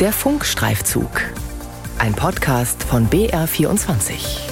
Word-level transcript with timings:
Der 0.00 0.12
Funkstreifzug. 0.12 1.10
Ein 1.98 2.14
Podcast 2.14 2.84
von 2.84 3.08
BR24. 3.08 4.48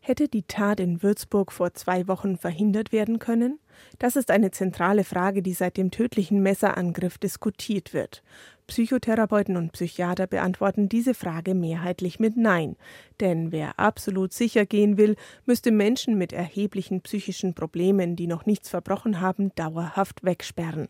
Hätte 0.00 0.28
die 0.28 0.42
Tat 0.42 0.78
in 0.80 1.02
Würzburg 1.02 1.52
vor 1.52 1.72
zwei 1.72 2.06
Wochen 2.06 2.36
verhindert 2.36 2.92
werden 2.92 3.18
können? 3.18 3.60
Das 3.98 4.16
ist 4.16 4.30
eine 4.30 4.50
zentrale 4.50 5.04
Frage, 5.04 5.42
die 5.42 5.54
seit 5.54 5.76
dem 5.76 5.90
tödlichen 5.90 6.42
Messerangriff 6.42 7.18
diskutiert 7.18 7.94
wird. 7.94 8.22
Psychotherapeuten 8.66 9.56
und 9.56 9.72
Psychiater 9.72 10.26
beantworten 10.26 10.88
diese 10.88 11.14
Frage 11.14 11.54
mehrheitlich 11.54 12.18
mit 12.18 12.36
Nein. 12.36 12.76
Denn 13.20 13.52
wer 13.52 13.78
absolut 13.78 14.32
sicher 14.32 14.66
gehen 14.66 14.98
will, 14.98 15.16
müsste 15.44 15.70
Menschen 15.70 16.18
mit 16.18 16.32
erheblichen 16.32 17.00
psychischen 17.00 17.54
Problemen, 17.54 18.16
die 18.16 18.26
noch 18.26 18.44
nichts 18.44 18.68
verbrochen 18.68 19.20
haben, 19.20 19.52
dauerhaft 19.54 20.24
wegsperren. 20.24 20.88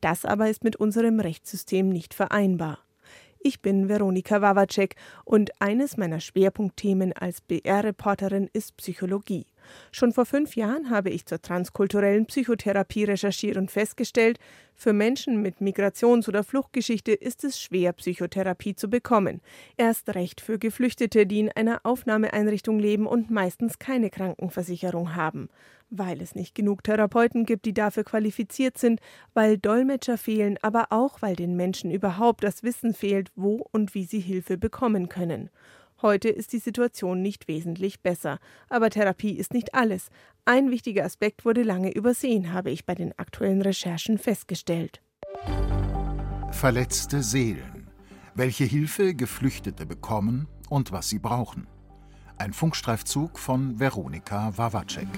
Das 0.00 0.24
aber 0.24 0.48
ist 0.48 0.64
mit 0.64 0.76
unserem 0.76 1.20
Rechtssystem 1.20 1.88
nicht 1.90 2.14
vereinbar. 2.14 2.78
Ich 3.48 3.62
bin 3.62 3.88
Veronika 3.88 4.42
Wawacek 4.42 4.94
und 5.24 5.58
eines 5.58 5.96
meiner 5.96 6.20
Schwerpunktthemen 6.20 7.14
als 7.14 7.40
BR-Reporterin 7.40 8.50
ist 8.52 8.76
Psychologie. 8.76 9.46
Schon 9.90 10.12
vor 10.12 10.26
fünf 10.26 10.54
Jahren 10.54 10.90
habe 10.90 11.08
ich 11.08 11.24
zur 11.24 11.40
transkulturellen 11.40 12.26
Psychotherapie 12.26 13.04
recherchiert 13.04 13.56
und 13.56 13.70
festgestellt, 13.70 14.38
für 14.74 14.92
Menschen 14.92 15.40
mit 15.40 15.62
Migrations- 15.62 16.28
oder 16.28 16.44
Fluchtgeschichte 16.44 17.12
ist 17.12 17.42
es 17.42 17.58
schwer, 17.58 17.94
Psychotherapie 17.94 18.76
zu 18.76 18.90
bekommen. 18.90 19.40
Erst 19.78 20.14
recht 20.14 20.42
für 20.42 20.58
Geflüchtete, 20.58 21.26
die 21.26 21.40
in 21.40 21.50
einer 21.50 21.80
Aufnahmeeinrichtung 21.84 22.78
leben 22.78 23.06
und 23.06 23.30
meistens 23.30 23.78
keine 23.78 24.10
Krankenversicherung 24.10 25.16
haben. 25.16 25.48
Weil 25.90 26.20
es 26.20 26.34
nicht 26.34 26.54
genug 26.54 26.84
Therapeuten 26.84 27.46
gibt, 27.46 27.64
die 27.64 27.72
dafür 27.72 28.04
qualifiziert 28.04 28.76
sind, 28.76 29.00
weil 29.32 29.56
Dolmetscher 29.56 30.18
fehlen, 30.18 30.58
aber 30.60 30.88
auch 30.90 31.22
weil 31.22 31.34
den 31.34 31.56
Menschen 31.56 31.90
überhaupt 31.90 32.44
das 32.44 32.62
Wissen 32.62 32.92
fehlt, 32.92 33.30
wo 33.36 33.66
und 33.72 33.94
wie 33.94 34.04
sie 34.04 34.20
Hilfe 34.20 34.58
bekommen 34.58 35.08
können. 35.08 35.50
Heute 36.00 36.28
ist 36.28 36.52
die 36.52 36.58
Situation 36.58 37.22
nicht 37.22 37.48
wesentlich 37.48 38.02
besser. 38.02 38.38
Aber 38.68 38.90
Therapie 38.90 39.32
ist 39.32 39.52
nicht 39.52 39.74
alles. 39.74 40.10
Ein 40.44 40.70
wichtiger 40.70 41.04
Aspekt 41.04 41.44
wurde 41.44 41.62
lange 41.62 41.92
übersehen, 41.92 42.52
habe 42.52 42.70
ich 42.70 42.86
bei 42.86 42.94
den 42.94 43.18
aktuellen 43.18 43.62
Recherchen 43.62 44.18
festgestellt. 44.18 45.02
Verletzte 46.52 47.22
Seelen. 47.22 47.90
Welche 48.34 48.64
Hilfe 48.64 49.14
Geflüchtete 49.14 49.86
bekommen 49.86 50.46
und 50.68 50.92
was 50.92 51.08
sie 51.08 51.18
brauchen. 51.18 51.66
Ein 52.36 52.52
Funkstreifzug 52.52 53.36
von 53.38 53.80
Veronika 53.80 54.56
Wawacek. 54.56 55.08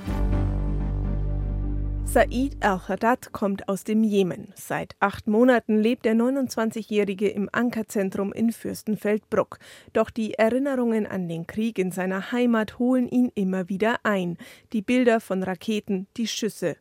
Said 2.04 2.56
al-Haddad 2.60 3.32
kommt 3.32 3.68
aus 3.68 3.84
dem 3.84 4.02
Jemen. 4.02 4.52
Seit 4.56 4.96
acht 5.00 5.28
Monaten 5.28 5.78
lebt 5.78 6.04
der 6.04 6.14
29-Jährige 6.14 7.28
im 7.28 7.48
Ankerzentrum 7.52 8.32
in 8.32 8.52
Fürstenfeldbruck. 8.52 9.58
Doch 9.92 10.10
die 10.10 10.34
Erinnerungen 10.34 11.06
an 11.06 11.28
den 11.28 11.46
Krieg 11.46 11.78
in 11.78 11.92
seiner 11.92 12.32
Heimat 12.32 12.78
holen 12.78 13.08
ihn 13.08 13.30
immer 13.34 13.68
wieder 13.68 14.00
ein. 14.02 14.38
Die 14.72 14.82
Bilder 14.82 15.20
von 15.20 15.42
Raketen, 15.42 16.08
die 16.16 16.26
Schüsse. 16.26 16.76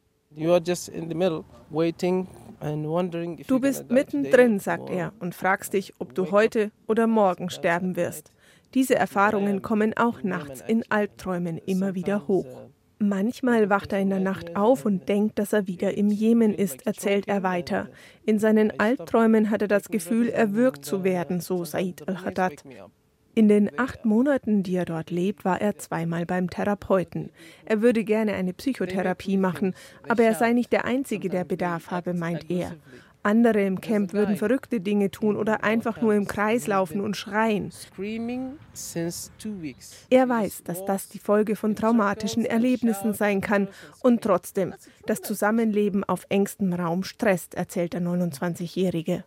Du 3.48 3.60
bist 3.60 3.90
mittendrin, 3.90 4.60
sagt 4.60 4.90
er, 4.90 5.14
und 5.20 5.36
fragst 5.36 5.74
dich, 5.74 5.94
ob 6.00 6.14
du 6.14 6.32
heute 6.32 6.72
oder 6.88 7.08
morgen 7.08 7.50
sterben 7.50 7.96
wirst. 7.96 8.32
Diese 8.74 8.96
Erfahrungen 8.96 9.62
kommen 9.62 9.98
auch 9.98 10.22
nachts 10.22 10.62
in 10.68 10.84
Albträumen 10.90 11.58
immer 11.58 11.96
wieder 11.96 12.28
hoch. 12.28 12.69
Manchmal 13.02 13.70
wacht 13.70 13.94
er 13.94 14.00
in 14.00 14.10
der 14.10 14.20
Nacht 14.20 14.58
auf 14.58 14.86
und 14.86 15.08
denkt, 15.08 15.40
dass 15.40 15.54
er 15.54 15.68
wieder 15.68 15.96
im 15.96 16.10
Jemen 16.10 16.54
ist, 16.54 16.86
erzählt 16.86 17.30
er 17.30 17.44
weiter. 17.44 17.88
In 18.26 18.40
seinen 18.40 18.78
Albträumen 18.78 19.50
hat 19.50 19.62
er 19.62 19.70
das 19.70 19.88
Gefühl, 19.88 20.28
erwürgt 20.28 20.84
zu 20.84 21.06
werden, 21.06 21.40
so 21.40 21.64
Said 21.64 22.06
al-Haddad. 22.10 22.62
In 23.36 23.48
den 23.48 23.80
acht 23.80 24.04
Monaten, 24.04 24.64
die 24.64 24.76
er 24.76 24.84
dort 24.84 25.12
lebt, 25.12 25.46
war 25.46 25.62
er 25.62 25.78
zweimal 25.78 26.26
beim 26.26 26.50
Therapeuten. 26.50 27.30
Er 27.64 27.82
würde 27.82 28.04
gerne 28.04 28.34
eine 28.34 28.52
Psychotherapie 28.52 29.38
machen, 29.38 29.76
aber 30.10 30.24
er 30.24 30.36
sei 30.36 30.52
nicht 30.52 30.74
der 30.74 30.84
Einzige, 30.84 31.30
der 31.30 31.46
Bedarf 31.46 31.92
habe, 31.92 32.14
meint 32.14 32.52
er. 32.52 32.76
Andere 33.22 33.64
im 33.66 33.82
Camp 33.82 34.14
würden 34.14 34.38
verrückte 34.38 34.80
Dinge 34.80 35.12
tun 35.12 35.36
oder 35.36 35.64
einfach 35.64 36.02
nur 36.02 36.14
im 36.14 36.26
Kreis 36.26 36.68
laufen 36.68 37.02
und 37.02 37.18
schreien. 37.18 37.72
Er 40.10 40.30
weiß, 40.30 40.64
dass 40.64 40.86
das 40.86 41.10
die 41.10 41.20
Folge 41.20 41.56
von 41.56 41.76
traumatischen 41.76 42.46
Erlebnissen 42.46 43.14
sein 43.14 43.42
kann 43.42 43.68
und 44.02 44.22
trotzdem, 44.22 44.74
das 45.06 45.22
Zusammenleben 45.22 46.04
auf 46.04 46.26
engstem 46.30 46.72
Raum 46.74 47.04
stresst, 47.04 47.56
erzählt 47.56 47.94
der 47.94 48.02
29-Jährige. 48.02 49.26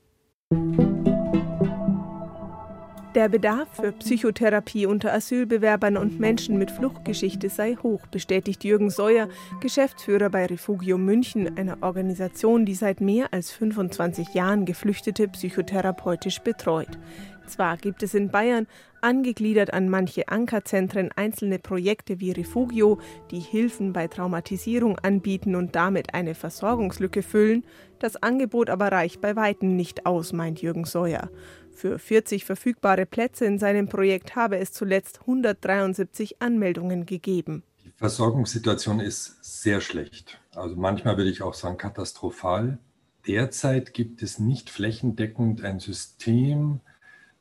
Der 3.15 3.29
Bedarf 3.29 3.69
für 3.75 3.93
Psychotherapie 3.93 4.87
unter 4.87 5.13
Asylbewerbern 5.13 5.99
und 5.99 6.19
Menschen 6.19 6.57
mit 6.57 6.71
Fluchtgeschichte 6.71 7.51
sei 7.51 7.77
hoch, 7.83 8.07
bestätigt 8.07 8.65
Jürgen 8.65 8.89
Seuer, 8.89 9.29
Geschäftsführer 9.61 10.31
bei 10.31 10.47
Refugio 10.47 10.97
München, 10.97 11.59
einer 11.59 11.77
Organisation, 11.83 12.65
die 12.65 12.75
seit 12.75 13.03
mehr 13.03 13.27
als 13.31 13.51
25 13.53 14.33
Jahren 14.33 14.65
Geflüchtete 14.65 15.29
psychotherapeutisch 15.29 16.39
betreut. 16.39 16.99
Zwar 17.47 17.77
gibt 17.77 18.03
es 18.03 18.15
in 18.15 18.31
Bayern, 18.31 18.67
angegliedert 19.03 19.75
an 19.75 19.91
manche 19.91 20.29
Ankerzentren, 20.29 21.11
einzelne 21.15 21.59
Projekte 21.59 22.19
wie 22.19 22.31
Refugio, 22.31 22.99
die 23.31 23.41
Hilfen 23.41 23.93
bei 23.93 24.07
Traumatisierung 24.07 24.99
anbieten 24.99 25.55
und 25.55 25.75
damit 25.77 26.15
eine 26.15 26.35
Versorgungslücke 26.35 27.23
füllen, 27.23 27.65
das 27.99 28.23
Angebot 28.23 28.71
aber 28.71 28.91
reicht 28.91 29.21
bei 29.21 29.37
weitem 29.37 29.77
nicht 29.77 30.07
aus, 30.07 30.33
meint 30.33 30.63
Jürgen 30.63 30.85
Seuer. 30.85 31.31
Für 31.75 31.99
40 31.99 32.45
verfügbare 32.45 33.07
Plätze 33.07 33.45
in 33.45 33.59
seinem 33.59 33.89
Projekt 33.89 34.37
habe 34.37 34.59
es 34.59 34.73
zuletzt 34.73 35.21
173 35.23 36.41
Anmeldungen 36.41 37.07
gegeben. 37.07 37.63
Die 37.85 37.93
Versorgungssituation 37.97 39.01
ist 39.01 39.43
sehr 39.43 39.81
schlecht. 39.81 40.41
Also 40.55 40.77
manchmal 40.77 41.17
würde 41.17 41.31
ich 41.31 41.43
auch 41.43 41.55
sagen 41.55 41.79
katastrophal. 41.79 42.79
Derzeit 43.27 43.95
gibt 43.95 44.23
es 44.23 44.39
nicht 44.39 44.71
flächendeckend 44.71 45.65
ein 45.65 45.81
System, 45.81 46.81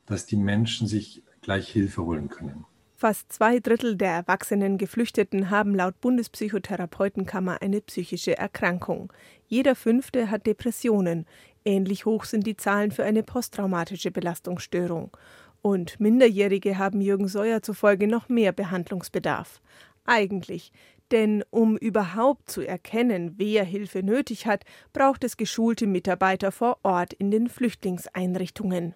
dass 0.06 0.26
die 0.26 0.36
Menschen 0.36 0.86
sich 0.86 1.22
gleich 1.40 1.68
Hilfe 1.68 2.04
holen 2.04 2.28
können. 2.28 2.64
Fast 3.02 3.32
zwei 3.32 3.58
Drittel 3.58 3.96
der 3.96 4.12
erwachsenen 4.12 4.78
Geflüchteten 4.78 5.50
haben 5.50 5.74
laut 5.74 6.00
Bundespsychotherapeutenkammer 6.00 7.60
eine 7.60 7.80
psychische 7.80 8.38
Erkrankung. 8.38 9.12
Jeder 9.48 9.74
fünfte 9.74 10.30
hat 10.30 10.46
Depressionen. 10.46 11.26
Ähnlich 11.64 12.06
hoch 12.06 12.24
sind 12.24 12.46
die 12.46 12.56
Zahlen 12.56 12.90
für 12.90 13.04
eine 13.04 13.22
posttraumatische 13.22 14.10
Belastungsstörung. 14.10 15.16
Und 15.60 16.00
Minderjährige 16.00 16.78
haben 16.78 17.00
Jürgen 17.00 17.28
Seuer 17.28 17.62
zufolge 17.62 18.08
noch 18.08 18.28
mehr 18.28 18.52
Behandlungsbedarf. 18.52 19.60
Eigentlich, 20.04 20.72
denn 21.12 21.44
um 21.50 21.76
überhaupt 21.76 22.50
zu 22.50 22.62
erkennen, 22.62 23.34
wer 23.36 23.64
Hilfe 23.64 24.02
nötig 24.02 24.46
hat, 24.46 24.64
braucht 24.92 25.22
es 25.22 25.36
geschulte 25.36 25.86
Mitarbeiter 25.86 26.50
vor 26.50 26.78
Ort 26.82 27.12
in 27.12 27.30
den 27.30 27.48
Flüchtlingseinrichtungen. 27.48 28.94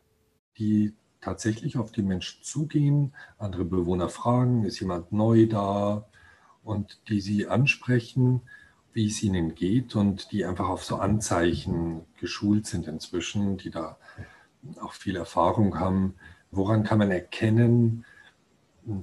Die 0.59 0.94
tatsächlich 1.21 1.77
auf 1.77 1.93
die 1.93 2.03
Menschen 2.03 2.43
zugehen, 2.43 3.15
andere 3.38 3.65
Bewohner 3.65 4.09
fragen, 4.09 4.65
ist 4.65 4.81
jemand 4.81 5.12
neu 5.12 5.47
da 5.47 6.09
und 6.65 7.00
die 7.09 7.21
sie 7.21 7.47
ansprechen 7.47 8.41
wie 8.97 9.09
es 9.09 9.23
ihnen 9.23 9.55
geht 9.55 9.95
und 9.95 10.33
die 10.33 10.47
einfach 10.47 10.71
auf 10.71 10.83
so 10.83 10.97
Anzeichen 10.97 12.07
geschult 12.19 12.67
sind 12.67 12.89
inzwischen, 12.89 13.59
die 13.59 13.71
da 13.71 13.99
auch 14.81 14.95
viel 14.95 15.17
Erfahrung 15.17 15.79
haben. 15.79 16.15
Woran 16.51 16.83
kann 16.83 16.99
man 16.99 17.11
erkennen, 17.11 18.07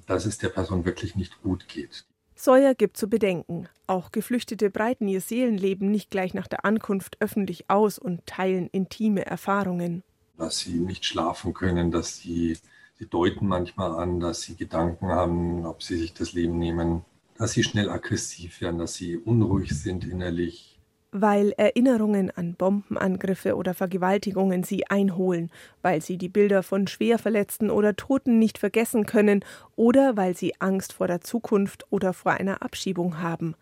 dass 0.07 0.25
es 0.25 0.39
der 0.39 0.49
Person 0.49 0.83
wirklich 0.85 1.15
nicht 1.15 1.43
gut 1.43 1.67
geht? 1.67 2.05
Sawyer 2.33 2.73
gibt 2.73 2.97
zu 2.97 3.07
bedenken. 3.07 3.69
Auch 3.85 4.11
Geflüchtete 4.11 4.71
breiten 4.71 5.07
ihr 5.07 5.21
Seelenleben 5.21 5.91
nicht 5.91 6.09
gleich 6.09 6.33
nach 6.33 6.47
der 6.47 6.65
Ankunft 6.65 7.17
öffentlich 7.19 7.69
aus 7.69 7.99
und 7.99 8.25
teilen 8.25 8.69
intime 8.71 9.27
Erfahrungen. 9.27 10.01
Dass 10.39 10.57
sie 10.57 10.79
nicht 10.79 11.05
schlafen 11.05 11.53
können, 11.53 11.91
dass 11.91 12.17
sie, 12.17 12.57
sie 12.97 13.05
deuten 13.05 13.45
manchmal 13.45 13.91
an, 13.91 14.19
dass 14.19 14.41
sie 14.41 14.55
Gedanken 14.55 15.09
haben, 15.09 15.67
ob 15.67 15.83
sie 15.83 15.97
sich 15.97 16.15
das 16.15 16.33
Leben 16.33 16.57
nehmen 16.57 17.05
dass 17.37 17.51
sie 17.53 17.63
schnell 17.63 17.89
aggressiv 17.89 18.61
werden, 18.61 18.79
dass 18.79 18.95
sie 18.95 19.17
unruhig 19.17 19.71
sind 19.71 20.05
innerlich. 20.05 20.79
Weil 21.11 21.51
Erinnerungen 21.57 22.31
an 22.31 22.55
Bombenangriffe 22.55 23.55
oder 23.55 23.75
Vergewaltigungen 23.75 24.63
sie 24.63 24.87
einholen, 24.87 25.51
weil 25.83 26.01
sie 26.01 26.17
die 26.17 26.29
Bilder 26.29 26.63
von 26.63 26.87
Schwerverletzten 26.87 27.69
oder 27.69 27.95
Toten 27.95 28.39
nicht 28.39 28.57
vergessen 28.57 29.05
können 29.05 29.45
oder 29.75 30.17
weil 30.17 30.35
sie 30.35 30.59
Angst 30.59 30.93
vor 30.93 31.07
der 31.07 31.21
Zukunft 31.21 31.85
oder 31.91 32.13
vor 32.13 32.31
einer 32.31 32.63
Abschiebung 32.63 33.21
haben. 33.21 33.55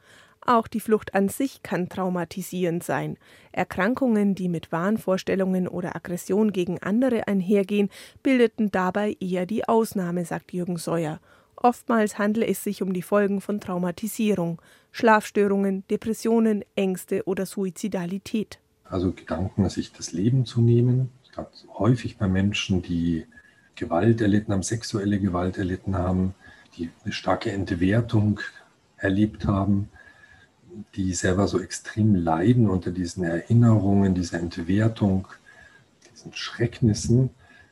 Auch 0.43 0.67
die 0.67 0.79
Flucht 0.79 1.13
an 1.13 1.29
sich 1.29 1.61
kann 1.61 1.87
traumatisierend 1.87 2.83
sein. 2.83 3.17
Erkrankungen, 3.51 4.33
die 4.33 4.49
mit 4.49 4.71
Wahnvorstellungen 4.71 5.67
oder 5.67 5.95
Aggression 5.95 6.51
gegen 6.51 6.81
andere 6.81 7.27
einhergehen, 7.27 7.89
bildeten 8.23 8.71
dabei 8.71 9.15
eher 9.19 9.45
die 9.45 9.67
Ausnahme, 9.67 10.25
sagt 10.25 10.51
Jürgen 10.51 10.77
Seuer. 10.77 11.19
Oftmals 11.55 12.17
handle 12.17 12.45
es 12.47 12.63
sich 12.63 12.81
um 12.81 12.93
die 12.93 13.01
Folgen 13.01 13.41
von 13.41 13.59
Traumatisierung, 13.59 14.61
Schlafstörungen, 14.91 15.83
Depressionen, 15.89 16.63
Ängste 16.75 17.23
oder 17.25 17.45
Suizidalität. 17.45 18.59
also 18.91 19.11
Gedanken, 19.11 19.67
sich 19.69 19.93
das 19.93 20.11
Leben 20.11 20.45
zu 20.45 20.61
nehmen. 20.61 21.11
Ganz 21.33 21.65
häufig 21.79 22.17
bei 22.17 22.27
Menschen, 22.27 22.81
die 22.81 23.25
Gewalt 23.75 24.21
erlitten 24.21 24.51
haben, 24.51 24.63
sexuelle 24.63 25.19
Gewalt 25.19 25.57
erlitten 25.57 25.95
haben, 25.95 26.35
die 26.77 26.89
eine 27.03 27.13
starke 27.13 27.51
Entwertung 27.51 28.41
erlebt 28.97 29.45
haben, 29.45 29.89
die 30.95 31.13
selber 31.13 31.47
so 31.47 31.59
extrem 31.59 32.15
leiden 32.15 32.69
unter 32.69 32.91
diesen 32.91 33.23
Erinnerungen, 33.23 34.13
dieser 34.13 34.39
Entwertung, 34.39 35.27
diesen 36.11 36.33
Schrecknissen, 36.33 37.29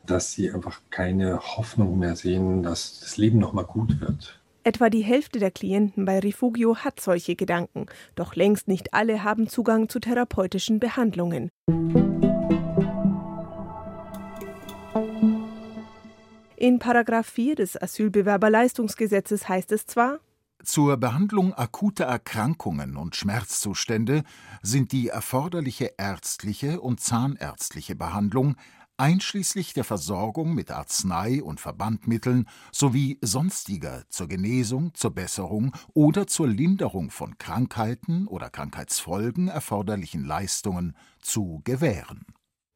dass 0.09 0.33
sie 0.33 0.51
einfach 0.51 0.81
keine 0.89 1.39
Hoffnung 1.39 2.00
mehr 2.00 2.15
sehen, 2.15 2.63
dass 2.63 3.00
das 3.00 3.17
Leben 3.17 3.39
nochmal 3.39 3.65
gut 3.65 4.01
wird. 4.01 4.39
Etwa 4.63 4.89
die 4.89 5.01
Hälfte 5.01 5.39
der 5.39 5.51
Klienten 5.51 6.06
bei 6.06 6.19
Refugio 6.19 6.77
hat 6.77 7.00
solche 7.00 7.35
Gedanken, 7.35 7.85
doch 8.15 8.35
längst 8.35 8.67
nicht 8.67 8.94
alle 8.94 9.23
haben 9.23 9.47
Zugang 9.47 9.88
zu 9.89 10.00
therapeutischen 10.00 10.79
Behandlungen. 10.79 11.50
In 16.57 16.77
Paragraph 16.77 17.27
4 17.27 17.56
des 17.56 17.81
Asylbewerberleistungsgesetzes 17.81 19.47
heißt 19.47 19.71
es 19.71 19.85
zwar, 19.85 20.19
zur 20.61 20.97
Behandlung 20.97 21.53
akuter 21.53 22.03
Erkrankungen 22.03 22.97
und 22.97 23.15
Schmerzzustände 23.15 24.23
sind 24.61 24.91
die 24.91 25.07
erforderliche 25.07 25.94
ärztliche 25.97 26.81
und 26.81 27.00
zahnärztliche 27.00 27.95
Behandlung 27.95 28.57
einschließlich 28.99 29.73
der 29.73 29.83
Versorgung 29.83 30.53
mit 30.53 30.71
Arznei 30.71 31.41
und 31.41 31.59
Verbandmitteln 31.59 32.47
sowie 32.71 33.17
sonstiger 33.21 34.03
zur 34.09 34.27
Genesung, 34.27 34.93
zur 34.93 35.11
Besserung 35.11 35.73
oder 35.93 36.27
zur 36.27 36.47
Linderung 36.47 37.09
von 37.09 37.37
Krankheiten 37.37 38.27
oder 38.27 38.49
Krankheitsfolgen 38.49 39.47
erforderlichen 39.47 40.25
Leistungen 40.25 40.95
zu 41.21 41.61
gewähren 41.63 42.25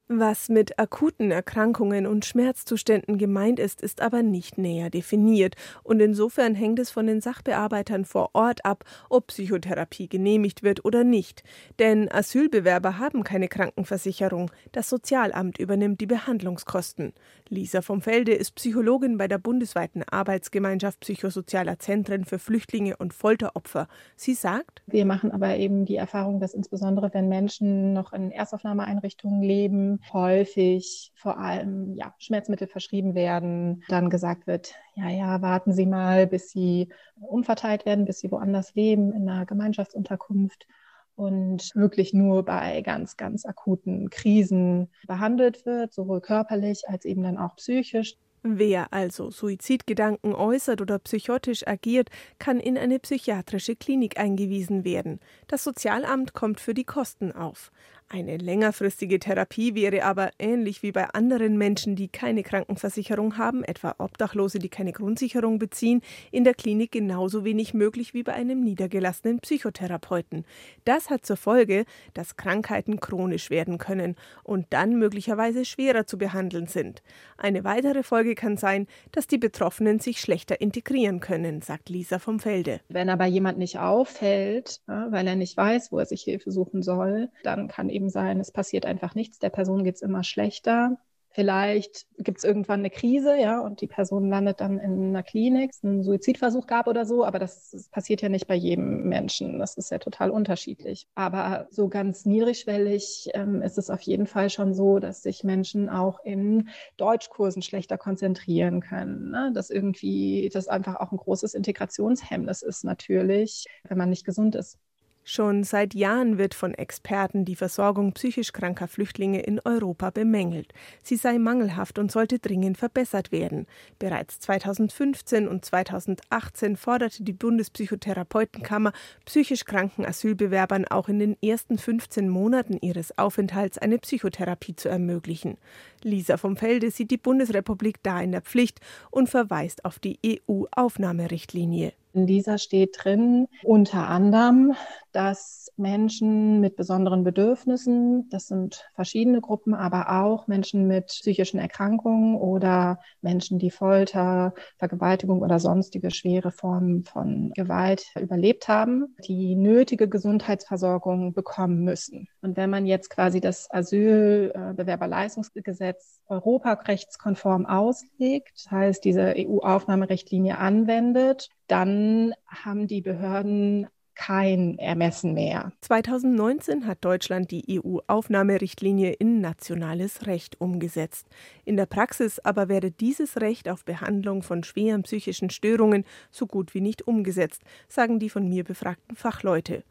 was 0.07 0.49
mit 0.49 0.77
akuten 0.79 1.31
Erkrankungen 1.31 2.05
und 2.05 2.25
Schmerzzuständen 2.25 3.17
gemeint 3.17 3.57
ist, 3.57 3.81
ist 3.81 4.01
aber 4.01 4.21
nicht 4.21 4.57
näher 4.57 4.89
definiert, 4.89 5.55
und 5.83 6.01
insofern 6.01 6.55
hängt 6.55 6.79
es 6.79 6.91
von 6.91 7.07
den 7.07 7.21
Sachbearbeitern 7.21 8.05
vor 8.05 8.31
Ort 8.33 8.65
ab, 8.65 8.83
ob 9.09 9.27
Psychotherapie 9.27 10.09
genehmigt 10.09 10.61
wird 10.61 10.83
oder 10.85 11.03
nicht. 11.03 11.43
Denn 11.79 12.11
Asylbewerber 12.11 12.99
haben 12.99 13.23
keine 13.23 13.47
Krankenversicherung, 13.47 14.51
das 14.71 14.89
Sozialamt 14.89 15.57
übernimmt 15.57 16.01
die 16.01 16.05
Behandlungskosten. 16.05 17.13
Lisa 17.49 17.81
vom 17.81 18.01
Felde 18.01 18.33
ist 18.33 18.55
Psychologin 18.55 19.17
bei 19.17 19.27
der 19.27 19.37
bundesweiten 19.37 20.03
Arbeitsgemeinschaft 20.03 20.99
psychosozialer 21.01 21.79
Zentren 21.79 22.25
für 22.25 22.39
Flüchtlinge 22.39 22.97
und 22.97 23.13
Folteropfer. 23.13 23.87
Sie 24.15 24.33
sagt, 24.33 24.81
wir 24.85 25.05
machen 25.05 25.31
aber 25.31 25.55
eben 25.57 25.85
die 25.85 25.95
Erfahrung, 25.95 26.39
dass 26.39 26.53
insbesondere 26.53 27.13
wenn 27.13 27.29
Menschen 27.29 27.93
noch 27.93 28.11
in 28.13 28.31
Erstaufnahmeeinrichtungen 28.31 29.41
leben, 29.41 29.92
häufig 30.11 31.11
vor 31.15 31.37
allem 31.37 31.95
ja, 31.95 32.13
Schmerzmittel 32.19 32.67
verschrieben 32.67 33.15
werden, 33.15 33.83
dann 33.87 34.09
gesagt 34.09 34.47
wird, 34.47 34.75
ja, 34.95 35.09
ja, 35.09 35.41
warten 35.41 35.73
Sie 35.73 35.85
mal, 35.85 36.27
bis 36.27 36.51
Sie 36.51 36.89
umverteilt 37.19 37.85
werden, 37.85 38.05
bis 38.05 38.19
Sie 38.19 38.31
woanders 38.31 38.75
leben, 38.75 39.11
in 39.13 39.27
einer 39.27 39.45
Gemeinschaftsunterkunft 39.45 40.67
und 41.15 41.75
wirklich 41.75 42.13
nur 42.13 42.43
bei 42.43 42.81
ganz, 42.81 43.17
ganz 43.17 43.45
akuten 43.45 44.09
Krisen 44.09 44.89
behandelt 45.07 45.65
wird, 45.65 45.93
sowohl 45.93 46.21
körperlich 46.21 46.83
als 46.87 47.05
eben 47.05 47.23
dann 47.23 47.37
auch 47.37 47.55
psychisch. 47.55 48.15
Wer 48.45 48.91
also 48.91 49.31
Suizidgedanken 49.31 50.35
äußert 50.35 50.81
oder 50.81 50.99
psychotisch 50.99 51.65
agiert, 51.65 52.09
kann 52.39 52.59
in 52.59 52.77
eine 52.77 52.99
psychiatrische 52.99 53.77
Klinik 53.77 54.19
eingewiesen 54.19 54.83
werden. 54.83 55.21
Das 55.47 55.63
Sozialamt 55.63 56.33
kommt 56.33 56.59
für 56.59 56.73
die 56.73 56.83
Kosten 56.83 57.31
auf. 57.31 57.71
Eine 58.15 58.37
längerfristige 58.37 59.17
Therapie 59.17 59.73
wäre 59.73 60.03
aber 60.03 60.29
ähnlich 60.37 60.83
wie 60.83 60.91
bei 60.91 61.05
anderen 61.15 61.57
Menschen, 61.57 61.95
die 61.95 62.09
keine 62.09 62.43
Krankenversicherung 62.43 63.39
haben, 63.39 63.63
etwa 63.63 63.95
Obdachlose, 63.97 64.59
die 64.59 64.69
keine 64.69 64.91
Grundsicherung 64.91 65.57
beziehen, 65.57 66.01
in 66.29 66.43
der 66.43 66.53
Klinik 66.53 66.91
genauso 66.91 67.43
wenig 67.43 67.73
möglich 67.73 68.13
wie 68.13 68.21
bei 68.21 68.33
einem 68.33 68.63
niedergelassenen 68.63 69.39
Psychotherapeuten. 69.39 70.45
Das 70.85 71.09
hat 71.09 71.25
zur 71.25 71.37
Folge, 71.37 71.85
dass 72.13 72.35
Krankheiten 72.35 72.99
chronisch 72.99 73.49
werden 73.49 73.79
können 73.79 74.15
und 74.43 74.67
dann 74.69 74.99
möglicherweise 74.99 75.65
schwerer 75.65 76.05
zu 76.05 76.19
behandeln 76.19 76.67
sind. 76.67 77.01
Eine 77.35 77.63
weitere 77.63 78.03
Folge 78.03 78.35
kann 78.35 78.57
sein, 78.57 78.85
dass 79.11 79.25
die 79.25 79.39
Betroffenen 79.39 79.97
sich 79.97 80.21
schlechter 80.21 80.61
integrieren 80.61 81.19
können, 81.19 81.63
sagt 81.63 81.89
Lisa 81.89 82.19
vom 82.19 82.39
Felde. 82.39 82.79
Wenn 82.89 83.09
aber 83.09 83.25
jemand 83.25 83.57
nicht 83.57 83.79
auffällt, 83.79 84.81
weil 84.85 85.25
er 85.25 85.35
nicht 85.35 85.57
weiß, 85.57 85.91
wo 85.91 85.97
er 85.97 86.05
sich 86.05 86.21
Hilfe 86.21 86.51
suchen 86.51 86.83
soll, 86.83 87.31
dann 87.41 87.67
kann 87.67 87.89
eben 87.89 88.02
sein, 88.09 88.39
es 88.39 88.51
passiert 88.51 88.85
einfach 88.85 89.15
nichts, 89.15 89.39
der 89.39 89.49
Person 89.49 89.83
geht 89.83 89.95
es 89.95 90.01
immer 90.01 90.23
schlechter. 90.23 90.97
Vielleicht 91.35 92.05
gibt 92.19 92.37
es 92.37 92.43
irgendwann 92.43 92.81
eine 92.81 92.91
Krise, 92.91 93.35
ja, 93.35 93.59
und 93.59 93.81
die 93.81 93.87
Person 93.87 94.29
landet 94.29 94.61
dann 94.61 94.77
in 94.77 95.09
einer 95.09 95.23
Klinik, 95.23 95.71
es 95.71 95.83
einen 95.83 96.03
Suizidversuch 96.03 96.67
gab 96.67 96.85
oder 96.85 97.07
so, 97.07 97.25
aber 97.25 97.39
das, 97.39 97.71
das, 97.71 97.89
passiert 97.89 98.21
ja 98.21 98.29
nicht 98.29 98.45
bei 98.45 98.53
jedem 98.53 99.09
Menschen. 99.09 99.57
Das 99.57 99.75
ist 99.75 99.89
ja 99.89 99.97
total 99.97 100.29
unterschiedlich. 100.29 101.07
Aber 101.15 101.67
so 101.71 101.89
ganz 101.89 102.25
niedrigschwellig 102.25 103.31
ähm, 103.33 103.63
ist 103.63 103.79
es 103.79 103.89
auf 103.89 104.01
jeden 104.01 104.27
Fall 104.27 104.51
schon 104.51 104.75
so, 104.75 104.99
dass 104.99 105.23
sich 105.23 105.43
Menschen 105.43 105.89
auch 105.89 106.23
in 106.23 106.69
Deutschkursen 106.97 107.63
schlechter 107.63 107.97
konzentrieren 107.97 108.81
können. 108.81 109.31
Ne? 109.31 109.51
Dass 109.55 109.71
irgendwie 109.71 110.51
das 110.53 110.67
einfach 110.67 110.97
auch 110.97 111.11
ein 111.11 111.17
großes 111.17 111.55
Integrationshemmnis 111.55 112.61
ist 112.61 112.83
natürlich, 112.83 113.65
wenn 113.85 113.97
man 113.97 114.11
nicht 114.11 114.23
gesund 114.23 114.53
ist. 114.53 114.77
Schon 115.25 115.63
seit 115.63 115.93
Jahren 115.93 116.37
wird 116.37 116.53
von 116.53 116.73
Experten 116.73 117.45
die 117.45 117.55
Versorgung 117.55 118.11
psychisch 118.11 118.51
kranker 118.51 118.89
Flüchtlinge 118.89 119.41
in 119.41 119.61
Europa 119.63 120.09
bemängelt. 120.09 120.73
Sie 121.01 121.15
sei 121.15 121.37
mangelhaft 121.37 121.97
und 121.97 122.11
sollte 122.11 122.39
dringend 122.39 122.77
verbessert 122.77 123.31
werden. 123.31 123.65
Bereits 123.99 124.39
2015 124.41 125.47
und 125.47 125.63
2018 125.63 126.75
forderte 126.75 127.23
die 127.23 127.31
Bundespsychotherapeutenkammer 127.31 128.91
psychisch 129.25 129.63
kranken 129.63 130.05
Asylbewerbern 130.05 130.85
auch 130.85 131.07
in 131.07 131.19
den 131.19 131.37
ersten 131.41 131.77
15 131.77 132.27
Monaten 132.27 132.77
ihres 132.81 133.17
Aufenthalts 133.17 133.77
eine 133.77 133.99
Psychotherapie 133.99 134.75
zu 134.75 134.89
ermöglichen. 134.89 135.57
Lisa 136.01 136.35
vom 136.35 136.57
Felde 136.57 136.91
sieht 136.91 137.11
die 137.11 137.17
Bundesrepublik 137.17 138.03
da 138.03 138.19
in 138.19 138.33
der 138.33 138.41
Pflicht 138.41 138.81
und 139.09 139.29
verweist 139.29 139.85
auf 139.85 139.99
die 139.99 140.19
EU-Aufnahmerichtlinie. 140.25 141.93
In 142.13 142.27
dieser 142.27 142.59
steht 142.59 142.95
drin 142.99 143.47
unter 143.63 144.07
anderem, 144.07 144.75
dass 145.13 145.71
Menschen 145.77 146.59
mit 146.59 146.75
besonderen 146.75 147.23
Bedürfnissen, 147.23 148.27
das 148.29 148.47
sind 148.47 148.85
verschiedene 148.93 149.39
Gruppen, 149.41 149.73
aber 149.73 150.21
auch 150.21 150.45
Menschen 150.47 150.85
mit 150.87 151.07
psychischen 151.07 151.59
Erkrankungen 151.59 152.35
oder 152.35 152.99
Menschen, 153.21 153.57
die 153.57 153.71
Folter, 153.71 154.53
Vergewaltigung 154.77 155.41
oder 155.41 155.57
sonstige 155.59 156.11
schwere 156.11 156.51
Formen 156.51 157.05
von 157.05 157.51
Gewalt 157.55 158.05
überlebt 158.19 158.67
haben, 158.67 159.15
die 159.25 159.55
nötige 159.55 160.07
Gesundheitsversorgung 160.07 161.33
bekommen 161.33 161.83
müssen. 161.83 162.27
Und 162.41 162.55
wenn 162.57 162.69
man 162.69 162.85
jetzt 162.85 163.09
quasi 163.09 163.41
das 163.41 163.71
Asylbewerberleistungsgesetz 163.71 166.21
europarechtskonform 166.27 167.65
auslegt, 167.65 168.51
das 168.55 168.69
heißt 168.71 169.03
diese 169.03 169.33
EU-Aufnahmerichtlinie 169.37 170.59
anwendet, 170.59 171.49
dann 171.73 172.35
haben 172.47 172.85
die 172.87 173.01
Behörden 173.01 173.87
kein 174.13 174.77
Ermessen 174.77 175.33
mehr. 175.33 175.71
2019 175.81 176.85
hat 176.85 177.03
Deutschland 177.03 177.49
die 177.49 177.81
EU-Aufnahmerichtlinie 177.83 179.13
in 179.13 179.41
nationales 179.41 180.27
Recht 180.27 180.61
umgesetzt. 180.61 181.25
In 181.65 181.75
der 181.75 181.87
Praxis 181.87 182.37
aber 182.37 182.69
werde 182.69 182.91
dieses 182.91 183.41
Recht 183.41 183.67
auf 183.67 183.85
Behandlung 183.85 184.43
von 184.43 184.63
schweren 184.63 185.01
psychischen 185.01 185.49
Störungen 185.49 186.05
so 186.29 186.45
gut 186.45 186.75
wie 186.75 186.81
nicht 186.81 187.07
umgesetzt, 187.07 187.63
sagen 187.89 188.19
die 188.19 188.29
von 188.29 188.47
mir 188.47 188.63
befragten 188.63 189.15
Fachleute. 189.15 189.83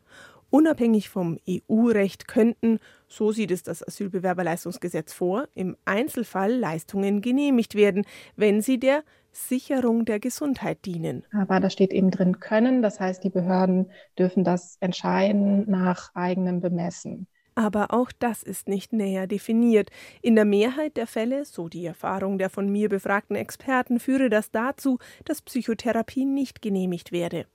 Unabhängig 0.51 1.09
vom 1.09 1.41
EU-Recht 1.49 2.29
könnten, 2.29 2.79
so 3.09 3.33
sieht 3.33 3.51
es 3.51 3.65
das 3.65 3.85
Asylbewerberleistungsgesetz 3.85 5.13
vor, 5.13 5.49
im 5.57 5.77
Einzelfall 5.85 6.55
Leistungen 6.55 7.23
genehmigt 7.23 7.75
werden, 7.75 8.05
wenn 8.37 8.61
sie 8.61 8.79
der 8.79 9.03
Sicherung 9.33 10.05
der 10.05 10.21
Gesundheit 10.21 10.85
dienen. 10.85 11.25
Aber 11.33 11.61
da 11.61 11.71
steht 11.71 11.93
eben 11.93 12.11
drin 12.11 12.41
können, 12.41 12.83
das 12.83 13.01
heißt, 13.01 13.25
die 13.25 13.31
Behörden 13.31 13.91
dürfen 14.19 14.45
das 14.45 14.77
entscheiden 14.81 15.69
nach 15.69 16.15
eigenem 16.15 16.61
Bemessen. 16.61 17.27
Aber 17.55 17.93
auch 17.93 18.11
das 18.19 18.43
ist 18.43 18.69
nicht 18.69 18.93
näher 18.93 19.27
definiert. 19.27 19.91
In 20.23 20.37
der 20.37 20.47
Mehrheit 20.47 20.97
der 20.97 21.07
Fälle, 21.07 21.45
so 21.45 21.69
die 21.69 21.85
Erfahrung 21.85 22.39
der 22.39 22.49
von 22.49 22.71
mir 22.71 22.89
befragten 22.89 23.37
Experten, 23.37 24.01
führe 24.01 24.31
das 24.31 24.51
dazu, 24.51 24.99
dass 25.25 25.43
Psychotherapie 25.43 26.25
nicht 26.25 26.63
genehmigt 26.63 27.13
werde. 27.13 27.47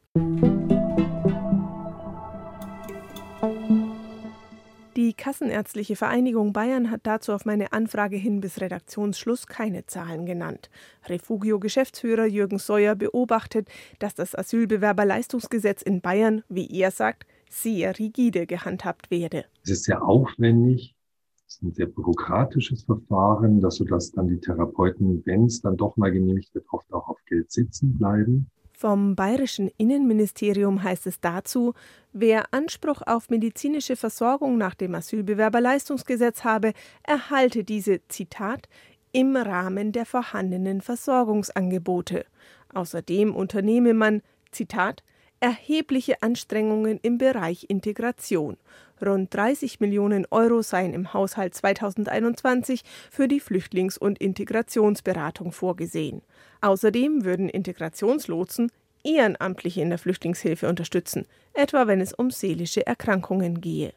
Kassenärztliche 5.27 5.97
Vereinigung 5.97 6.53
Bayern 6.53 6.89
hat 6.89 7.01
dazu 7.03 7.33
auf 7.33 7.43
meine 7.43 7.73
Anfrage 7.73 8.15
hin 8.15 8.39
bis 8.39 8.61
Redaktionsschluss 8.61 9.45
keine 9.45 9.85
Zahlen 9.85 10.25
genannt. 10.25 10.69
Refugio-Geschäftsführer 11.05 12.25
Jürgen 12.25 12.59
Seuer 12.59 12.95
beobachtet, 12.95 13.67
dass 13.99 14.15
das 14.15 14.35
Asylbewerberleistungsgesetz 14.35 15.81
in 15.81 15.99
Bayern, 15.99 16.43
wie 16.47 16.69
er 16.79 16.91
sagt, 16.91 17.25
sehr 17.49 17.99
rigide 17.99 18.47
gehandhabt 18.47 19.11
werde. 19.11 19.43
Es 19.63 19.71
ist 19.71 19.83
sehr 19.83 20.01
aufwendig, 20.01 20.95
es 21.45 21.55
ist 21.55 21.61
ein 21.61 21.73
sehr 21.73 21.87
bürokratisches 21.87 22.83
Verfahren, 22.83 23.59
dass 23.59 23.75
sodass 23.75 24.13
dann 24.13 24.29
die 24.29 24.39
Therapeuten, 24.39 25.23
wenn 25.25 25.43
es 25.43 25.59
dann 25.59 25.75
doch 25.75 25.97
mal 25.97 26.09
genehmigt 26.09 26.55
wird, 26.55 26.67
oft 26.71 26.93
auch 26.93 27.09
auf 27.09 27.19
Geld 27.25 27.51
sitzen 27.51 27.97
bleiben. 27.97 28.49
Vom 28.79 29.15
bayerischen 29.15 29.71
Innenministerium 29.77 30.83
heißt 30.83 31.07
es 31.07 31.19
dazu, 31.19 31.73
wer 32.13 32.53
Anspruch 32.53 33.01
auf 33.03 33.31
medizinische 33.31 33.95
Versorgung 33.95 34.59
nach 34.59 34.75
dem 34.75 34.93
Asylbewerberleistungsgesetz 34.93 36.43
habe, 36.43 36.73
erhalte 37.01 37.63
diese, 37.63 38.07
Zitat, 38.07 38.69
im 39.11 39.35
Rahmen 39.35 39.93
der 39.93 40.05
vorhandenen 40.05 40.81
Versorgungsangebote. 40.81 42.25
Außerdem 42.71 43.35
unternehme 43.35 43.95
man, 43.95 44.21
Zitat, 44.51 45.03
erhebliche 45.39 46.21
Anstrengungen 46.21 46.99
im 47.01 47.17
Bereich 47.17 47.65
Integration. 47.69 48.57
Rund 49.05 49.33
30 49.33 49.79
Millionen 49.79 50.25
Euro 50.31 50.61
seien 50.61 50.93
im 50.93 51.13
Haushalt 51.13 51.55
2021 51.55 52.83
für 53.11 53.27
die 53.27 53.41
Flüchtlings- 53.41 53.97
und 53.97 54.19
Integrationsberatung 54.19 55.51
vorgesehen. 55.51 56.21
Außerdem 56.61 57.25
würden 57.25 57.49
Integrationslotsen 57.49 58.71
Ehrenamtliche 59.03 59.81
in 59.81 59.89
der 59.89 59.99
Flüchtlingshilfe 59.99 60.67
unterstützen, 60.67 61.25
etwa 61.53 61.87
wenn 61.87 62.01
es 62.01 62.13
um 62.13 62.31
seelische 62.31 62.85
Erkrankungen 62.85 63.61
gehe. 63.61 63.93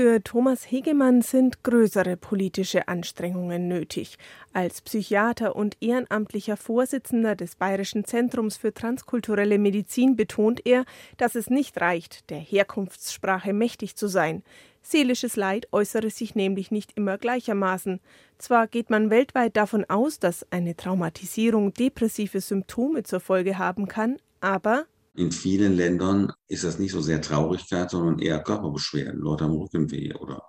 Für 0.00 0.22
Thomas 0.22 0.70
Hegemann 0.70 1.22
sind 1.22 1.64
größere 1.64 2.16
politische 2.16 2.86
Anstrengungen 2.86 3.66
nötig. 3.66 4.16
Als 4.52 4.80
Psychiater 4.80 5.56
und 5.56 5.76
ehrenamtlicher 5.80 6.56
Vorsitzender 6.56 7.34
des 7.34 7.56
Bayerischen 7.56 8.04
Zentrums 8.04 8.56
für 8.56 8.72
transkulturelle 8.72 9.58
Medizin 9.58 10.14
betont 10.14 10.64
er, 10.64 10.84
dass 11.16 11.34
es 11.34 11.50
nicht 11.50 11.80
reicht, 11.80 12.30
der 12.30 12.38
Herkunftssprache 12.38 13.52
mächtig 13.52 13.96
zu 13.96 14.06
sein. 14.06 14.44
Seelisches 14.82 15.34
Leid 15.34 15.66
äußere 15.72 16.10
sich 16.10 16.36
nämlich 16.36 16.70
nicht 16.70 16.92
immer 16.94 17.18
gleichermaßen. 17.18 17.98
Zwar 18.38 18.68
geht 18.68 18.90
man 18.90 19.10
weltweit 19.10 19.56
davon 19.56 19.84
aus, 19.86 20.20
dass 20.20 20.46
eine 20.52 20.76
Traumatisierung 20.76 21.74
depressive 21.74 22.40
Symptome 22.40 23.02
zur 23.02 23.18
Folge 23.18 23.58
haben 23.58 23.88
kann, 23.88 24.18
aber 24.40 24.86
in 25.18 25.32
vielen 25.32 25.74
Ländern 25.74 26.32
ist 26.46 26.62
das 26.62 26.78
nicht 26.78 26.92
so 26.92 27.00
sehr 27.00 27.20
Traurigkeit, 27.20 27.90
sondern 27.90 28.20
eher 28.20 28.40
Körperbeschwerden. 28.40 29.20
Leute 29.20 29.44
haben 29.44 29.54
Rückenweh 29.54 30.14
oder 30.14 30.44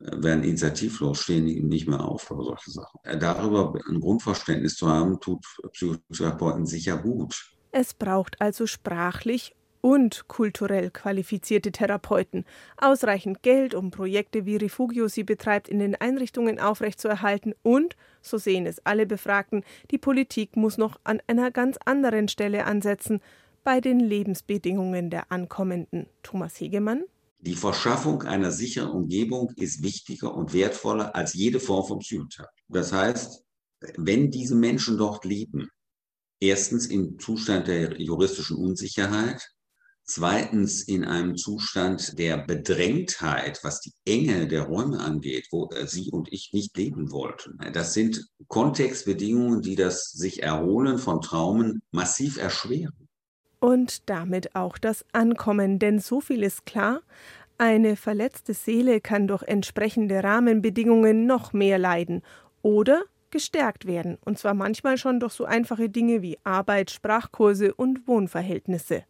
äh, 0.00 0.22
werden 0.22 0.44
initiativlos, 0.44 1.20
stehen 1.20 1.44
nicht 1.44 1.88
mehr 1.88 2.04
auf 2.04 2.30
oder 2.30 2.44
solche 2.44 2.70
Sachen. 2.70 3.00
Äh, 3.04 3.16
darüber 3.16 3.72
ein 3.88 3.98
Grundverständnis 3.98 4.76
zu 4.76 4.88
haben, 4.88 5.18
tut 5.20 5.42
Psychotherapeuten 5.72 6.66
sicher 6.66 6.98
gut. 6.98 7.34
Es 7.72 7.94
braucht 7.94 8.38
also 8.42 8.66
sprachlich 8.66 9.54
und 9.80 10.28
kulturell 10.28 10.90
qualifizierte 10.90 11.72
Therapeuten, 11.72 12.44
ausreichend 12.76 13.42
Geld, 13.42 13.74
um 13.74 13.90
Projekte 13.90 14.44
wie 14.44 14.56
Refugio 14.56 15.08
sie 15.08 15.24
betreibt, 15.24 15.70
in 15.70 15.78
den 15.78 15.94
Einrichtungen 15.94 16.60
aufrechtzuerhalten 16.60 17.54
und, 17.62 17.96
so 18.20 18.36
sehen 18.36 18.66
es 18.66 18.84
alle 18.84 19.06
Befragten, 19.06 19.64
die 19.90 19.96
Politik 19.96 20.56
muss 20.56 20.76
noch 20.76 21.00
an 21.04 21.22
einer 21.26 21.50
ganz 21.50 21.78
anderen 21.86 22.28
Stelle 22.28 22.66
ansetzen, 22.66 23.22
bei 23.64 23.80
den 23.80 24.00
Lebensbedingungen 24.00 25.10
der 25.10 25.30
Ankommenden. 25.30 26.06
Thomas 26.22 26.58
Hegemann. 26.60 27.04
Die 27.42 27.54
Verschaffung 27.54 28.22
einer 28.22 28.52
sicheren 28.52 28.90
Umgebung 28.90 29.52
ist 29.56 29.82
wichtiger 29.82 30.34
und 30.34 30.52
wertvoller 30.52 31.14
als 31.14 31.32
jede 31.32 31.58
Form 31.58 31.86
von 31.86 31.98
Psychotherapie. 32.00 32.62
Das 32.68 32.92
heißt, 32.92 33.42
wenn 33.96 34.30
diese 34.30 34.54
Menschen 34.54 34.98
dort 34.98 35.24
leben, 35.24 35.70
erstens 36.38 36.86
im 36.86 37.18
Zustand 37.18 37.66
der 37.68 37.98
juristischen 37.98 38.58
Unsicherheit, 38.58 39.42
zweitens 40.04 40.82
in 40.82 41.04
einem 41.04 41.36
Zustand 41.36 42.18
der 42.18 42.38
Bedrängtheit, 42.38 43.60
was 43.62 43.80
die 43.80 43.92
Enge 44.04 44.46
der 44.46 44.64
Räume 44.64 45.00
angeht, 45.00 45.46
wo 45.50 45.70
Sie 45.86 46.10
und 46.10 46.30
ich 46.32 46.50
nicht 46.52 46.76
leben 46.76 47.10
wollten. 47.10 47.58
Das 47.72 47.94
sind 47.94 48.26
Kontextbedingungen, 48.48 49.62
die 49.62 49.76
das 49.76 50.10
sich 50.10 50.42
Erholen 50.42 50.98
von 50.98 51.22
Traumen 51.22 51.80
massiv 51.90 52.36
erschweren 52.36 53.09
und 53.60 54.08
damit 54.08 54.56
auch 54.56 54.78
das 54.78 55.04
Ankommen, 55.12 55.78
denn 55.78 55.98
so 56.00 56.20
viel 56.20 56.42
ist 56.42 56.66
klar, 56.66 57.00
eine 57.58 57.94
verletzte 57.94 58.54
Seele 58.54 59.00
kann 59.00 59.28
durch 59.28 59.42
entsprechende 59.42 60.24
Rahmenbedingungen 60.24 61.26
noch 61.26 61.52
mehr 61.52 61.78
leiden 61.78 62.22
oder 62.62 63.02
gestärkt 63.30 63.86
werden, 63.86 64.18
und 64.24 64.38
zwar 64.38 64.54
manchmal 64.54 64.98
schon 64.98 65.20
durch 65.20 65.34
so 65.34 65.44
einfache 65.44 65.88
Dinge 65.88 66.22
wie 66.22 66.38
Arbeit, 66.42 66.90
Sprachkurse 66.90 67.74
und 67.74 68.08
Wohnverhältnisse. 68.08 69.04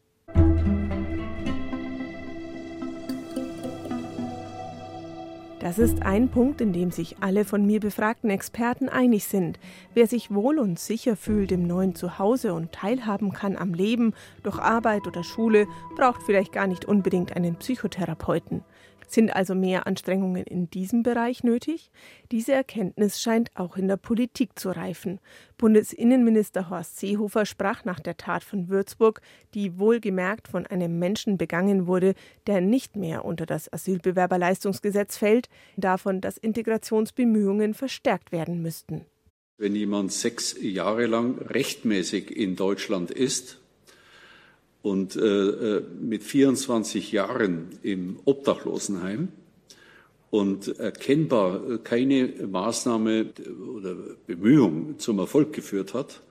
Das 5.71 5.79
ist 5.79 6.03
ein 6.03 6.29
Punkt, 6.29 6.61
in 6.61 6.73
dem 6.73 6.91
sich 6.91 7.19
alle 7.21 7.45
von 7.45 7.65
mir 7.65 7.79
befragten 7.79 8.29
Experten 8.29 8.89
einig 8.89 9.27
sind. 9.27 9.61
Wer 9.95 10.09
sich 10.09 10.35
wohl 10.35 10.59
und 10.59 10.81
sicher 10.81 11.15
fühlt 11.15 11.53
im 11.53 11.65
neuen 11.65 11.95
Zuhause 11.95 12.55
und 12.55 12.73
teilhaben 12.73 13.33
kann 13.33 13.57
am 13.57 13.73
Leben 13.73 14.13
durch 14.43 14.59
Arbeit 14.59 15.07
oder 15.07 15.23
Schule, 15.23 15.69
braucht 15.95 16.25
vielleicht 16.25 16.51
gar 16.51 16.67
nicht 16.67 16.87
unbedingt 16.87 17.37
einen 17.37 17.55
Psychotherapeuten. 17.55 18.65
Sind 19.07 19.35
also 19.35 19.55
mehr 19.55 19.87
Anstrengungen 19.87 20.45
in 20.45 20.71
diesem 20.71 21.03
Bereich 21.03 21.43
nötig? 21.43 21.91
Diese 22.31 22.53
Erkenntnis 22.53 23.21
scheint 23.21 23.51
auch 23.55 23.77
in 23.77 23.89
der 23.89 23.97
Politik 23.97 24.59
zu 24.59 24.71
reifen. 24.71 25.21
Bundesinnenminister 25.59 26.71
Horst 26.71 26.99
Seehofer 26.99 27.47
sprach 27.47 27.85
nach 27.85 28.01
der 28.01 28.17
Tat 28.17 28.45
von 28.45 28.69
Würzburg, 28.69 29.21
die 29.55 29.79
wohlgemerkt 29.79 30.49
von 30.49 30.67
einem 30.67 30.99
Menschen 30.99 31.39
begangen 31.39 31.87
wurde, 31.87 32.15
der 32.47 32.61
nicht 32.61 32.97
mehr 32.97 33.25
unter 33.25 33.47
das 33.47 33.73
Asylbewerberleistungsgesetz 33.73 35.17
fällt, 35.17 35.49
davon, 35.77 36.21
dass 36.21 36.37
Integrationsbemühungen 36.39 37.75
verstärkt 37.75 38.33
werden 38.33 38.63
müssten. 38.63 39.05
Wenn 39.59 39.77
jemand 39.77 40.11
sechs 40.11 40.57
Jahre 40.59 41.07
lang 41.07 41.39
rechtmäßig 41.39 42.35
in 42.35 42.57
Deutschland 42.57 43.11
ist 43.11 43.60
und 44.83 45.17
äh, 45.17 45.21
äh 45.21 45.83
mit 46.01 46.23
24 46.23 47.13
Jahren 47.13 47.69
im 47.83 48.19
Obdachlosenheim 48.25 49.29
und 50.31 50.79
erkennbar 50.79 51.79
keine 51.83 52.33
Maßnahme 52.47 53.27
oder 53.77 53.97
Bemühung 54.27 54.99
zum 54.99 55.19
Erfolg 55.19 55.53
geführt 55.53 55.93
hat, 55.93 56.23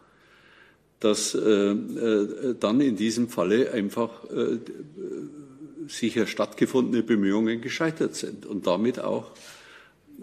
dass 0.99 1.35
äh, 1.35 1.39
äh, 1.39 2.55
dann 2.59 2.81
in 2.81 2.95
diesem 2.95 3.29
Falle 3.29 3.71
einfach 3.71 4.25
äh, 4.31 4.59
sicher 5.87 6.27
stattgefundene 6.27 7.03
Bemühungen 7.03 7.61
gescheitert 7.61 8.15
sind 8.15 8.45
und 8.45 8.67
damit 8.67 8.99
auch 8.99 9.31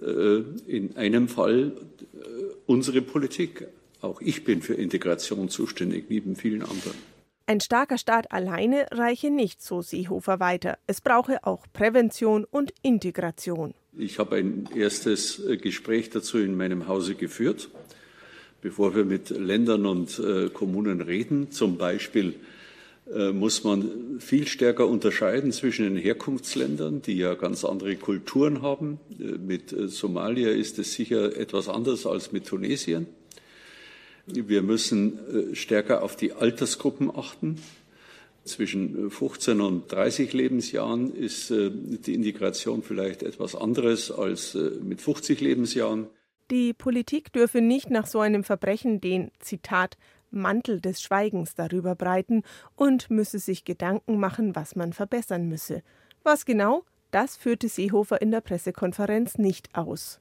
äh, 0.01 0.43
in 0.67 0.97
einem 0.97 1.29
Fall 1.29 1.73
äh, 1.73 2.17
unsere 2.67 3.03
Politik. 3.03 3.67
Auch 4.01 4.21
ich 4.21 4.45
bin 4.45 4.63
für 4.63 4.75
Integration 4.75 5.49
zuständig, 5.49 6.07
neben 6.09 6.37
vielen 6.37 6.63
anderen. 6.63 7.16
Ein 7.49 7.61
starker 7.61 7.97
Staat 7.97 8.33
alleine 8.33 8.89
reiche 8.91 9.31
nicht, 9.31 9.63
so 9.63 9.81
Seehofer 9.81 10.41
weiter. 10.41 10.79
Es 10.89 11.01
brauche 11.01 11.45
auch 11.45 11.65
Prävention 11.73 12.45
und 12.45 12.75
Integration. 12.83 13.73
Ich 13.97 14.19
habe 14.19 14.35
ein 14.35 14.69
erstes 14.75 15.39
äh, 15.47 15.57
Gespräch 15.57 16.11
dazu 16.11 16.39
in 16.39 16.57
meinem 16.57 16.89
Hause 16.89 17.15
geführt, 17.15 17.69
bevor 18.63 18.97
wir 18.97 19.05
mit 19.05 19.31
Ländern 19.31 19.87
und 19.87 20.19
äh, 20.19 20.49
Kommunen 20.49 21.01
reden. 21.01 21.53
Zum 21.53 21.79
Beispiel 21.79 22.35
äh, 23.15 23.31
muss 23.31 23.63
man 23.63 24.19
viel 24.19 24.49
stärker 24.49 24.89
unterscheiden 24.89 25.53
zwischen 25.53 25.85
den 25.85 25.97
Herkunftsländern, 25.97 27.01
die 27.01 27.17
ja 27.17 27.35
ganz 27.35 27.65
andere 27.65 27.95
Kulturen 27.95 28.63
haben. 28.63 28.99
Mit 29.19 29.73
Somalia 29.89 30.51
ist 30.51 30.81
es 30.81 30.95
sicher 30.95 31.37
etwas 31.37 31.69
anders 31.69 32.07
als 32.07 32.33
mit 32.33 32.49
Tunesien. 32.49 33.07
Wir 34.27 34.63
müssen 34.63 35.53
äh, 35.53 35.55
stärker 35.55 36.03
auf 36.03 36.17
die 36.17 36.33
Altersgruppen 36.33 37.17
achten. 37.17 37.61
Zwischen 38.45 39.11
15 39.11 39.61
und 39.61 39.91
30 39.91 40.33
Lebensjahren 40.33 41.13
ist 41.13 41.51
äh, 41.51 41.71
die 41.73 42.15
Integration 42.15 42.83
vielleicht 42.83 43.23
etwas 43.23 43.55
anderes 43.55 44.11
als 44.11 44.55
äh, 44.55 44.71
mit 44.83 45.01
50 45.01 45.41
Lebensjahren. 45.41 46.07
Die 46.51 46.73
Politik 46.73 47.33
dürfe 47.33 47.61
nicht 47.61 47.91
nach 47.91 48.07
so 48.07 48.21
einem 48.21 48.45
Verbrechen 48.45 49.01
den, 49.01 49.33
Zitat, 49.41 49.97
Mantel 50.31 50.81
des 50.81 51.03
Schweigens 51.03 51.55
darüber 51.55 51.95
breiten 51.95 52.43
und 52.77 53.11
müsse 53.11 53.39
sich 53.39 53.65
Gedanken 53.65 54.19
machen, 54.19 54.55
was 54.55 54.77
man 54.77 54.93
verbessern 54.93 55.49
müsse. 55.49 55.83
Was 56.23 56.45
genau, 56.45 56.85
das 57.11 57.37
führte 57.37 57.69
Seehofer 57.69 58.21
in 58.21 58.31
der 58.31 58.41
Pressekonferenz 58.41 59.39
nicht 59.39 59.75
aus. 59.75 60.21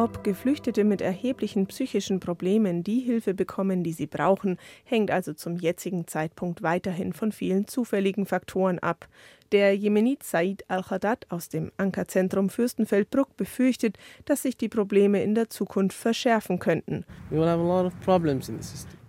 Ob 0.00 0.22
Geflüchtete 0.22 0.84
mit 0.84 1.00
erheblichen 1.00 1.66
psychischen 1.66 2.20
Problemen 2.20 2.84
die 2.84 3.00
Hilfe 3.00 3.34
bekommen, 3.34 3.82
die 3.82 3.92
sie 3.92 4.06
brauchen, 4.06 4.56
hängt 4.84 5.10
also 5.10 5.32
zum 5.32 5.56
jetzigen 5.56 6.06
Zeitpunkt 6.06 6.62
weiterhin 6.62 7.12
von 7.12 7.32
vielen 7.32 7.66
zufälligen 7.66 8.24
Faktoren 8.24 8.78
ab. 8.78 9.08
Der 9.50 9.74
Jemenit 9.74 10.22
Said 10.22 10.64
al-Haddad 10.68 11.26
aus 11.30 11.48
dem 11.48 11.72
Ankerzentrum 11.78 12.48
Fürstenfeldbruck 12.48 13.36
befürchtet, 13.36 13.98
dass 14.24 14.42
sich 14.42 14.56
die 14.56 14.68
Probleme 14.68 15.20
in 15.20 15.34
der 15.34 15.50
Zukunft 15.50 15.96
verschärfen 15.96 16.60
könnten. 16.60 17.04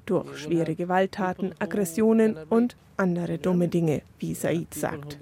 Durch 0.07 0.37
schwere 0.39 0.73
Gewalttaten, 0.73 1.53
Aggressionen 1.59 2.35
und 2.49 2.75
andere 2.97 3.37
dumme 3.37 3.67
Dinge, 3.67 4.01
wie 4.17 4.33
Said 4.33 4.73
sagt. 4.73 5.19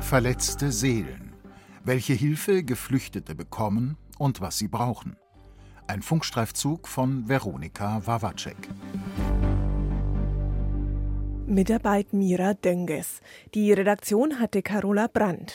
Verletzte 0.00 0.72
Seelen. 0.72 1.34
Welche 1.84 2.14
Hilfe 2.14 2.64
Geflüchtete 2.64 3.34
bekommen 3.36 3.96
und 4.18 4.40
was 4.40 4.58
sie 4.58 4.66
brauchen. 4.66 5.16
Ein 5.86 6.02
Funkstreifzug 6.02 6.88
von 6.88 7.28
Veronika 7.28 8.04
Wawacek. 8.06 8.56
Mitarbeit 11.46 12.12
Mira 12.12 12.54
Dönges. 12.54 13.20
Die 13.54 13.72
Redaktion 13.72 14.40
hatte 14.40 14.62
Carola 14.62 15.06
Brandt. 15.06 15.52